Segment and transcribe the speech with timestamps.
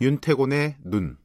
[0.00, 1.18] 윤태곤의 눈.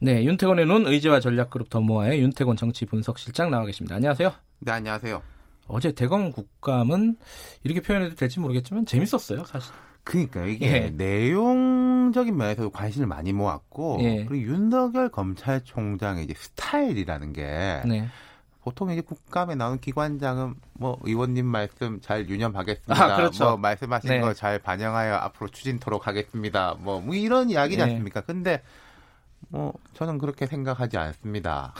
[0.00, 3.94] 네, 윤태곤의 눈 의제와 전략그룹 더모아의 윤태곤 정치 분석실장 나와 계십니다.
[3.94, 4.32] 안녕하세요.
[4.58, 5.22] 네, 안녕하세요.
[5.68, 7.16] 어제 대검 국감은
[7.62, 9.72] 이렇게 표현해도 될지 모르겠지만 재밌었어요, 사실.
[10.02, 10.90] 그러니까 이게 예.
[10.90, 14.24] 내용적인 면에서도 관심을 많이 모았고 예.
[14.24, 18.08] 그리고 윤석열 검찰총장의 이제 스타일이라는 게 네.
[18.66, 23.00] 보통 이제 국감에 나오는 기관장은 뭐 의원님 말씀 잘 유념하겠습니다.
[23.00, 23.44] 아, 그렇죠.
[23.44, 24.20] 뭐 말씀하신 네.
[24.20, 26.74] 거잘 반영하여 앞으로 추진토록 하겠습니다.
[26.80, 27.84] 뭐, 뭐 이런 이야기지 네.
[27.84, 28.22] 않습니까?
[28.22, 28.64] 근데
[29.50, 31.74] 뭐 저는 그렇게 생각하지 않습니다.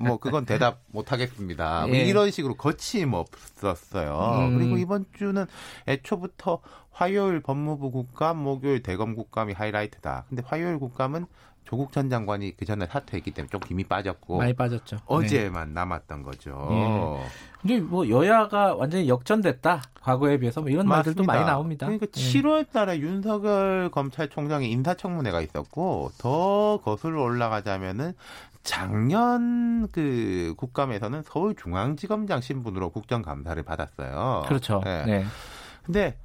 [0.00, 1.86] 뭐 그건 대답 못 하겠습니다.
[1.86, 2.00] 뭐 예.
[2.00, 4.48] 이런 식으로 거침없었어요.
[4.48, 4.58] 음.
[4.58, 5.46] 그리고 이번 주는
[5.86, 6.58] 애초부터
[6.90, 10.24] 화요일 법무부 국감, 목요일 대검 국감이 하이라이트다.
[10.28, 11.24] 근데 화요일 국감은
[11.64, 14.98] 조국 전 장관이 그 전에 사퇴했기 때문에 좀 힘이 빠졌고 많이 빠졌죠.
[15.06, 15.74] 어제만 네.
[15.74, 16.68] 남았던 거죠.
[16.70, 17.30] 예.
[17.60, 20.96] 근데 뭐 여야가 완전히 역전됐다 과거에 비해서 뭐 이런 맞습니다.
[20.96, 21.86] 말들도 많이 나옵니다.
[21.86, 22.20] 그러니까 예.
[22.20, 28.14] 7월달에 윤석열 검찰총장의 인사청문회가 있었고 더 거슬러 올라가자면은
[28.62, 34.44] 작년 그 국감에서는 서울중앙지검장 신분으로 국정감사를 받았어요.
[34.46, 34.80] 그렇죠.
[34.84, 35.04] 네.
[35.04, 35.24] 네.
[35.84, 36.16] 근데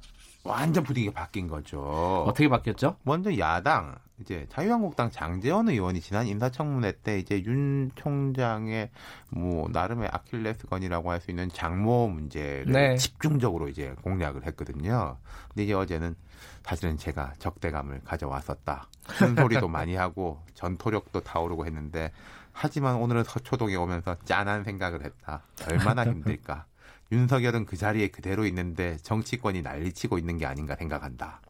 [0.44, 1.80] 완전 분위기가 바뀐 거죠.
[2.26, 2.96] 어떻게 바뀌었죠?
[3.02, 8.90] 먼저 야당 이제 자유한국당 장재원 의원이 지난 인사청문회 때 이제 윤 총장의
[9.30, 12.96] 뭐 나름의 아킬레스건이라고 할 수 있는 장모 문제를 네.
[12.96, 15.18] 집중적으로 이제 공략을 했거든요.
[15.48, 16.14] 근데 이제 어제는
[16.62, 18.88] 사실은 제가 적대감을 가져왔었다.
[19.06, 22.12] 큰 소리도 많이 하고 전토력도 타오르고 했는데
[22.52, 25.42] 하지만 오늘은 서초동에 오면서 짠한 생각을 했다.
[25.68, 26.64] 얼마나 힘들까.
[27.10, 31.40] 윤석열은 그 자리에 그대로 있는데 정치권이 난리치고 있는 게 아닌가 생각한다.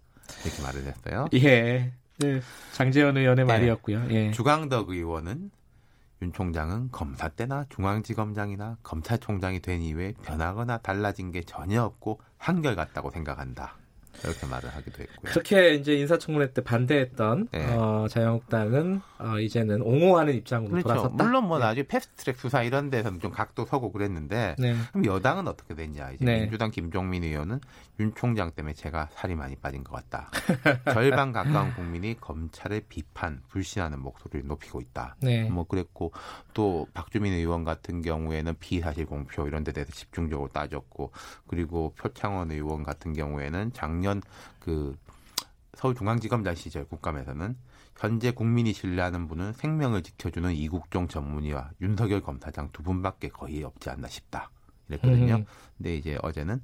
[0.45, 1.27] 이렇게 말을 했어요.
[1.35, 1.93] 예.
[2.19, 2.41] 네.
[2.73, 3.53] 장재현 의원의 네.
[3.53, 4.07] 말이었고요.
[4.11, 4.31] 예.
[4.33, 5.51] 주강덕 의원은
[6.23, 13.77] 윤 총장은 검사 때나 중앙지검장이나 검찰총장이 된 이후에 변하거나 달라진 게 전혀 없고 한결같다고 생각한다.
[14.25, 15.33] 이렇게 말을 하기도 했고요.
[15.33, 17.67] 그렇게 이제 인사청문회 때 반대했던 네.
[17.75, 20.89] 어, 자유한국당은 어, 이제는 옹호하는 입장으로 그렇죠.
[20.89, 21.25] 돌아섰다.
[21.25, 21.65] 물론 뭐 네.
[21.65, 24.77] 나중에 패스트트랙 수사 이런 데서는 좀 각도 서고 그랬는데 네.
[24.93, 26.13] 그럼 여당은 어떻게 됐냐?
[26.13, 26.41] 이제 네.
[26.41, 27.61] 민주당 김종민 의원은
[28.01, 30.31] 윤 총장 때문에 제가 살이 많이 빠진 것 같다.
[30.95, 35.17] 절반 가까운 국민이 검찰의 비판, 불신하는 목소리를 높이고 있다.
[35.21, 35.49] 네.
[35.51, 36.13] 뭐 그랬고
[36.55, 41.11] 또 박주민 의원 같은 경우에는 비사실 공표 이런 데 대해서 집중적으로 따졌고
[41.49, 44.23] 그리고 표창원 의원 같은 경우에는 작년 작년
[44.59, 44.97] 그
[45.75, 47.57] 서울중앙지검장 시절 국감에서는
[47.97, 54.09] 현재 국민이 신뢰하는 분은 생명을 지켜주는 이국종 전문의와 윤석열 검사장 두 분밖에 거의 없지 않나
[54.09, 54.51] 싶다.
[54.89, 55.35] 이랬거든요.
[55.37, 55.45] 음.
[55.77, 56.63] 근데 이제 어제는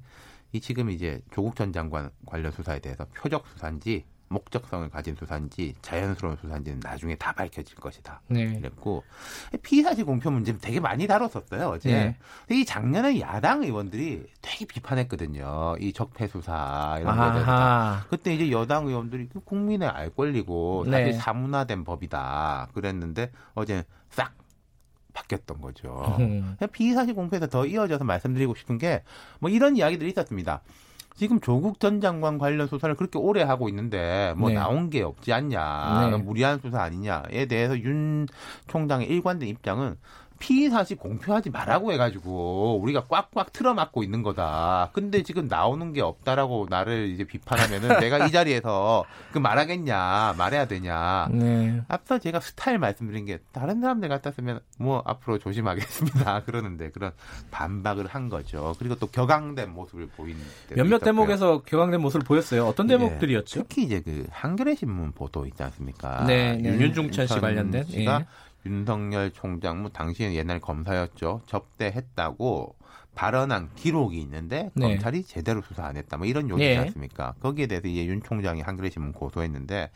[0.53, 6.35] 이 지금 이제 조국 전 장관 관련 수사에 대해서 표적 수사인지 목적성을 가진 수사인지 자연스러운
[6.41, 8.21] 수사인지는 나중에 다 밝혀질 것이다.
[8.27, 8.53] 네.
[8.59, 9.03] 그랬고
[9.61, 11.91] 피의 사실 공표 문제는 되게 많이 다뤘었어요 어제.
[11.91, 12.17] 네.
[12.47, 15.75] 근데 이 작년에 야당 의원들이 되게 비판했거든요.
[15.79, 17.51] 이 적폐 수사 이런 거에 대해서.
[18.09, 21.13] 그때 이제 여당 의원들이 그 국민의 알 권리고 사실 네.
[21.13, 22.69] 사문화된 법이다.
[22.73, 24.33] 그랬는데 어제 싹
[25.13, 26.17] 바뀌었던 거죠.
[26.19, 26.57] 음.
[26.73, 29.03] 피의 사실 공표에서 더 이어져서 말씀드리고 싶은 게
[29.39, 30.61] 뭐 이런 이야기들이 있었습니다.
[31.15, 34.55] 지금 조국 전 장관 관련 수사를 그렇게 오래 하고 있는데 뭐 네.
[34.55, 36.17] 나온 게 없지 않냐, 네.
[36.17, 38.27] 무리한 수사 아니냐에 대해서 윤
[38.67, 39.95] 총장의 일관된 입장은
[40.39, 44.89] 피의 사실 공표하지 말라고 해가지고 우리가 꽉꽉 틀어막고 있는 거다.
[44.93, 51.27] 근데 지금 나오는 게 없다라고 나를 이제 비판하면은 내가 이 자리에서 그 말하겠냐, 말해야 되냐.
[51.31, 51.81] 네.
[51.87, 56.43] 앞서 제가 스타일 말씀드린 게 다른 사람들 같았으면 뭐 앞으로 조심하겠습니다.
[56.45, 57.11] 그러는데 그런
[57.51, 58.75] 반박을 한 거죠.
[58.77, 60.37] 그리고 또 격앙된 모습을 보인
[60.69, 60.99] 몇몇 있었고요.
[60.99, 62.65] 대목에서 격앙된 모습을 보였어요.
[62.65, 62.97] 어떤 네.
[62.97, 63.63] 대목들이었죠?
[63.63, 66.25] 특히 이제 그 한겨레 신문 보도 있지 않습니까?
[66.25, 66.69] 네, 네.
[66.69, 67.85] 윤중천 씨 관련된.
[67.85, 68.25] 씨가 예.
[68.65, 71.41] 윤석열 총장, 뭐 당시에는 옛날 검사였죠.
[71.45, 72.75] 접대했다고
[73.13, 74.87] 발언한 기록이 있는데 네.
[74.87, 76.17] 검찰이 제대로 수사 안 했다.
[76.17, 76.77] 뭐 이런 요지지 네.
[76.77, 77.33] 않습니까?
[77.39, 79.91] 거기에 대해서 이제 윤 총장이 한겨레 신문 고소했는데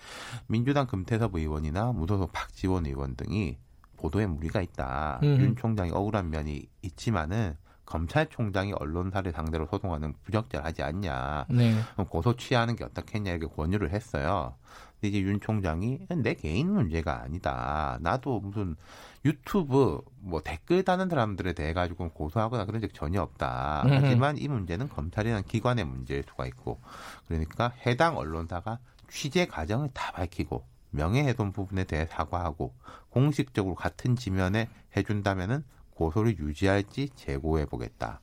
[0.47, 3.57] 민주당 금태섭 의원이나 무소속 박지원 의원 등이
[3.98, 5.19] 보도에 무리가 있다.
[5.24, 5.38] 음.
[5.42, 7.56] 윤 총장이 억울한 면이 있지만은
[7.89, 11.47] 검찰총장이 언론사를 상대로 소송하는 부적절하지 않냐.
[11.50, 11.74] 네.
[12.07, 14.53] 고소 취하는 게 어떻겠냐 이렇게 권유를 했어요.
[14.94, 17.97] 근데 이제 윤 총장이 내 개인 문제가 아니다.
[18.01, 18.75] 나도 무슨
[19.25, 23.83] 유튜브 뭐 댓글 다는 사람들에 대해 가지고 고소하거나 그런 적 전혀 없다.
[23.88, 26.80] 하지만 이 문제는 검찰이라는 기관의 문제일 수가 있고
[27.27, 28.77] 그러니까 해당 언론사가
[29.09, 32.74] 취재 과정을 다 밝히고 명예훼손 부분에 대해 사과하고
[33.09, 35.63] 공식적으로 같은 지면에 해준다면은
[36.00, 38.22] 고소를 유지할지 재고해 보겠다.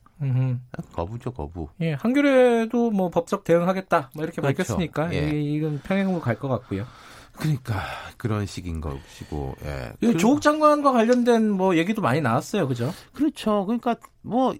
[0.93, 1.69] 거부죠, 거부.
[1.79, 4.63] 예, 한겨레도 뭐 법적 대응하겠다, 뭐 이렇게 그렇죠.
[4.63, 5.29] 밝혔으니까 예.
[5.39, 6.85] 이건 평행으로 갈 것 같고요.
[7.33, 7.75] 그러니까
[8.17, 9.93] 그런 식인 것이고, 예.
[9.99, 12.91] 그, 조국 장관과 관련된 뭐 얘기도 많이 나왔어요, 그죠?
[13.13, 13.67] 그렇죠.
[13.67, 14.55] 그러니까 뭐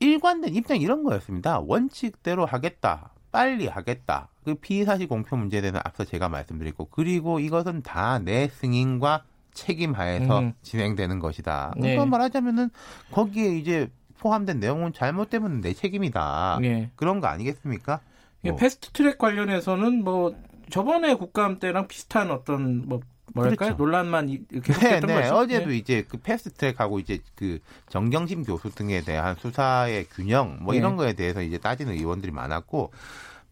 [0.00, 1.60] 일관된 입장 이런 거였습니다.
[1.60, 3.12] 원칙대로 하겠다.
[3.30, 4.30] 빨리 하겠다.
[4.42, 9.24] 그 피의사실 공표 문제에 대해서 앞서 제가 말씀드렸고 그리고 이것은 다 내 승인과
[9.58, 10.52] 책임하에서 음.
[10.62, 11.74] 진행되는 것이다.
[11.76, 11.94] 네.
[11.94, 12.70] 그런 말하자면은
[13.10, 13.88] 거기에 이제
[14.18, 16.58] 포함된 내용은 잘못되면 내 책임이다.
[16.60, 16.90] 네.
[16.96, 18.00] 그런 거 아니겠습니까?
[18.42, 18.56] 뭐.
[18.56, 20.34] 패스트트랙 관련해서는 뭐
[20.70, 23.00] 저번에 국감 때랑 비슷한 어떤 뭐
[23.34, 23.82] 뭐랄까요 그렇죠.
[23.82, 25.14] 논란만 이렇게 네, 네.
[25.14, 25.34] 거죠?
[25.34, 25.76] 어제도 네.
[25.76, 27.58] 이제 그 패스트트랙하고 이제 그
[27.88, 30.78] 정경심 교수 등에 대한 수사의 균형 뭐 네.
[30.78, 32.90] 이런 거에 대해서 이제 따지는 의원들이 많았고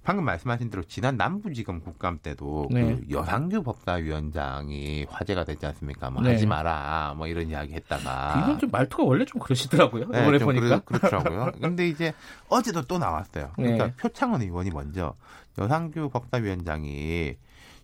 [0.07, 2.95] 방금 말씀하신 대로 지난 남부지검 국감 때도 네.
[2.95, 6.11] 그 여상규 법사위원장이 화제가 됐지 않습니까?
[6.11, 6.31] 뭐 네.
[6.31, 10.07] 하지 마라 뭐 이런 이야기 했다가 이건 좀 말투가 원래 좀 그러시더라고요.
[10.07, 11.51] 네, 이번에 보니까 그러, 그렇더라고요.
[11.61, 12.15] 근데 이제
[12.49, 13.51] 어제도 또 나왔어요.
[13.57, 13.95] 그러니까 네.
[13.97, 15.13] 표창원 의원이 먼저
[15.59, 17.35] 여상규 법사위원장이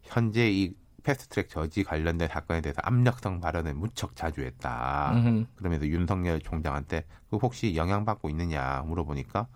[0.05, 5.11] 현재 이 패스트트랙 저지 관련된 사건에 대해서 압력성 발언을 무척 자주 했다.
[5.17, 5.47] 음흠.
[5.57, 9.49] 그러면서 윤석열 총장한테 그 혹시 영향받고 있느냐 물어보니까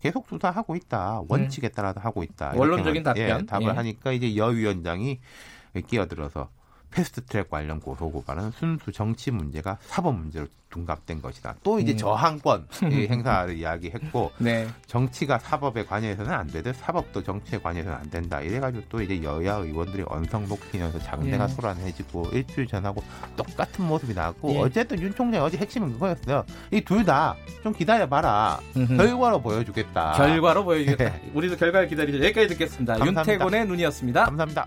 [0.00, 1.22] 계속 수사하고 있다.
[1.28, 2.52] 원칙에 따라서 하고 있다.
[2.54, 3.22] 원론적인 답변.
[3.22, 3.68] 예, 답을 예.
[3.70, 5.18] 하니까 이제 여 위원장이
[5.86, 6.50] 끼어들어서
[6.90, 11.54] 패스트트랙 관련 고소 고발은 순수 정치 문제가 사법 문제로 둔갑된 것이다.
[11.62, 11.96] 또 이제 음.
[11.96, 14.68] 저항권 행사를 이야기했고 네.
[14.86, 18.42] 정치가 사법에 관여해서는 안 되듯 사법도 정치에 관여해서는 안 된다.
[18.42, 21.48] 이래가지고 또 이제 여야 의원들이 언성 높이면서 장대가 예.
[21.48, 23.02] 소란해지고 일주일 전하고
[23.34, 24.58] 똑같은 모습이 나왔고 예.
[24.58, 26.44] 어쨌든 윤 총장 어제 핵심은 그거였어요.
[26.70, 28.60] 이 둘 다 좀 기다려봐라.
[28.74, 30.12] 결과로 보여주겠다.
[30.12, 31.04] 결과로 보여주겠다.
[31.04, 31.30] 네.
[31.34, 32.18] 우리도 결과를 기다리죠.
[32.22, 32.94] 여기까지 듣겠습니다.
[32.98, 33.20] 감사합니다.
[33.32, 34.24] 윤태곤의 눈이었습니다.
[34.26, 34.66] 감사합니다.